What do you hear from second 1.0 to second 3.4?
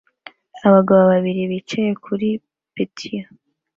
babiri bicaye kuri patio